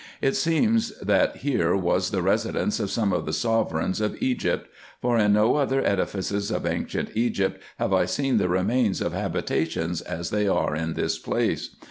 [0.19, 4.67] It seems that here was the residence of some of the sovereigns of Egypt;
[4.99, 10.01] for in no other edifices of ancient Egypt have I seen the remains of habitations
[10.01, 11.75] as they are in this place.